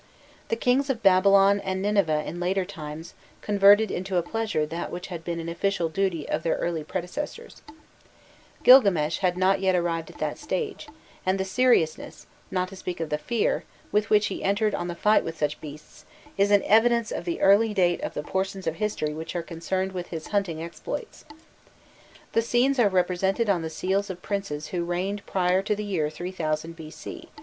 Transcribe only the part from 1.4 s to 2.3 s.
and Nineveh